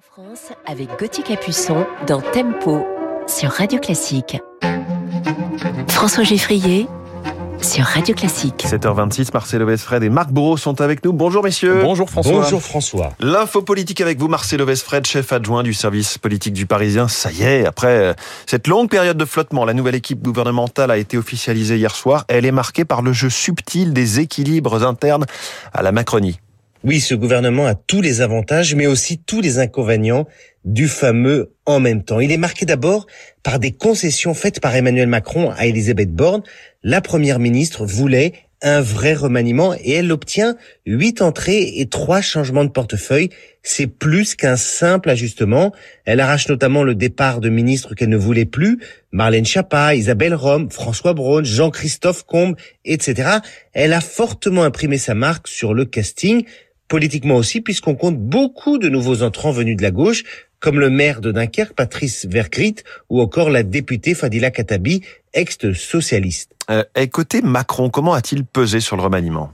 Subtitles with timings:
[0.00, 2.86] France avec Gauthier Capuçon dans Tempo
[3.26, 4.38] sur Radio Classique.
[5.88, 6.86] François Geffrier
[7.60, 8.64] sur Radio Classique.
[8.66, 11.12] 7h26, Marcelo Vesfred et Marc Bourreau sont avec nous.
[11.12, 11.80] Bonjour messieurs.
[11.82, 12.32] Bonjour François.
[12.32, 13.12] Bonjour François.
[13.20, 17.06] L'info politique avec vous, Marcelo Vesfred, chef adjoint du service politique du Parisien.
[17.06, 18.14] Ça y est, après euh,
[18.46, 22.24] cette longue période de flottement, la nouvelle équipe gouvernementale a été officialisée hier soir.
[22.28, 25.26] Elle est marquée par le jeu subtil des équilibres internes
[25.74, 26.40] à la Macronie.
[26.82, 30.26] Oui, ce gouvernement a tous les avantages, mais aussi tous les inconvénients
[30.64, 32.20] du fameux en même temps.
[32.20, 33.06] Il est marqué d'abord
[33.42, 36.42] par des concessions faites par Emmanuel Macron à Elisabeth Borne.
[36.82, 42.64] La première ministre voulait un vrai remaniement et elle obtient huit entrées et trois changements
[42.64, 43.28] de portefeuille.
[43.62, 45.72] C'est plus qu'un simple ajustement.
[46.06, 48.78] Elle arrache notamment le départ de ministres qu'elle ne voulait plus,
[49.12, 53.28] Marlène Schiappa, Isabelle Rome, François Braun, Jean-Christophe Combe, etc.
[53.74, 56.44] Elle a fortement imprimé sa marque sur le casting
[56.90, 60.24] politiquement aussi, puisqu'on compte beaucoup de nouveaux entrants venus de la gauche,
[60.58, 62.74] comme le maire de Dunkerque, Patrice Vergrit,
[63.08, 65.00] ou encore la députée Fadila Katabi,
[65.32, 66.52] ex-socialiste.
[66.68, 66.84] Euh,
[67.42, 69.52] Macron, comment a-t-il pesé sur le remaniement?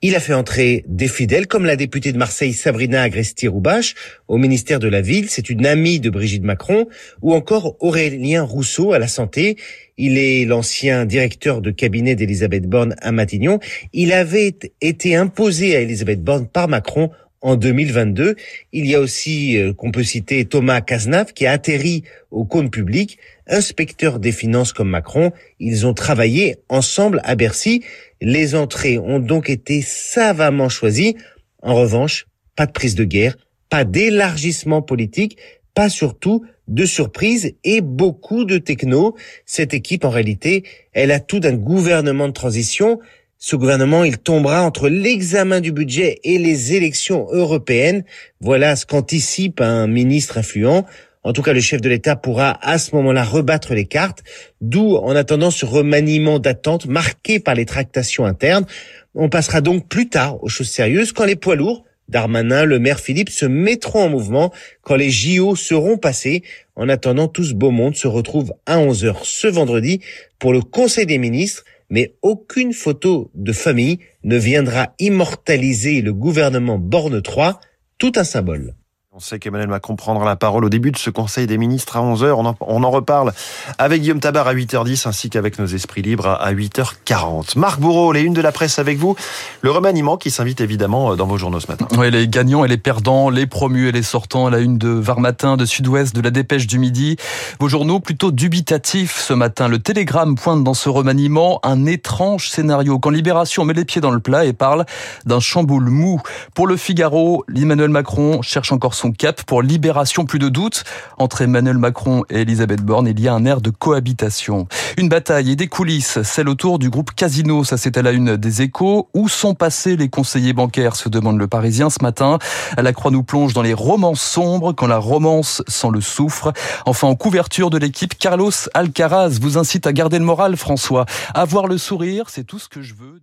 [0.00, 3.94] Il a fait entrer des fidèles, comme la députée de Marseille Sabrina Agresti-Roubache
[4.28, 5.28] au ministère de la Ville.
[5.28, 6.86] C'est une amie de Brigitte Macron.
[7.20, 9.56] Ou encore Aurélien Rousseau à la santé.
[9.96, 13.58] Il est l'ancien directeur de cabinet d'Elisabeth Borne à Matignon.
[13.92, 18.36] Il avait été imposé à Elisabeth Borne par Macron en 2022.
[18.72, 22.70] Il y a aussi, euh, qu'on peut citer, Thomas Cazenave, qui a atterri au compte
[22.70, 25.32] public, inspecteur des finances comme Macron.
[25.58, 27.82] Ils ont travaillé ensemble à Bercy.
[28.20, 31.16] Les entrées ont donc été savamment choisies.
[31.62, 33.36] En revanche, pas de prise de guerre,
[33.68, 35.38] pas d'élargissement politique,
[35.74, 39.16] pas surtout de surprise et beaucoup de techno.
[39.46, 43.00] Cette équipe, en réalité, elle a tout d'un gouvernement de transition.
[43.40, 48.02] Ce gouvernement, il tombera entre l'examen du budget et les élections européennes.
[48.40, 50.84] Voilà ce qu'anticipe un ministre influent.
[51.22, 54.24] En tout cas, le chef de l'État pourra à ce moment-là rebattre les cartes,
[54.60, 58.66] d'où, en attendant ce remaniement d'attente marqué par les tractations internes,
[59.14, 62.98] on passera donc plus tard aux choses sérieuses quand les poids lourds, Darmanin, le maire
[62.98, 64.52] Philippe se mettront en mouvement
[64.82, 66.42] quand les JO seront passés.
[66.74, 70.00] En attendant, tout ce beau monde se retrouve à 11h ce vendredi
[70.40, 76.78] pour le Conseil des ministres mais aucune photo de famille ne viendra immortaliser le gouvernement
[76.78, 77.60] Borne 3,
[77.98, 78.74] tout un symbole.
[79.18, 82.00] On sait qu'Emmanuel Macron prendra la parole au début de ce Conseil des ministres à
[82.00, 82.54] 11h.
[82.60, 83.32] On en, reparle
[83.76, 87.58] avec Guillaume Tabar à 8h10 ainsi qu'avec nos esprits libres à 8h40.
[87.58, 89.16] Marc Bourreau, les unes de la presse avec vous.
[89.62, 91.88] Le remaniement qui s'invite évidemment dans vos journaux ce matin.
[91.98, 95.18] Oui, les gagnants et les perdants, les promus et les sortants la une de Var
[95.18, 97.16] Matin, de Sud-Ouest, de la Dépêche du Midi.
[97.58, 99.66] Vos journaux plutôt dubitatifs ce matin.
[99.66, 104.12] Le Télégramme pointe dans ce remaniement un étrange scénario quand Libération met les pieds dans
[104.12, 104.86] le plat et parle
[105.26, 106.22] d'un chamboule mou.
[106.54, 110.24] Pour le Figaro, Emmanuel Macron cherche encore son cap pour libération.
[110.24, 110.84] Plus de doute
[111.18, 113.06] entre Emmanuel Macron et Elisabeth Borne.
[113.08, 114.68] Il y a un air de cohabitation.
[114.96, 117.64] Une bataille et des coulisses, celle autour du groupe Casino.
[117.64, 119.08] Ça, c'est à la une des échos.
[119.14, 122.38] Où sont passés les conseillers bancaires se demande le Parisien ce matin.
[122.76, 126.52] La Croix nous plonge dans les romances sombres quand la romance sent le soufre.
[126.86, 131.06] Enfin, en couverture de l'équipe, Carlos Alcaraz vous incite à garder le moral, François.
[131.34, 133.20] Avoir le sourire, c'est tout ce que je veux.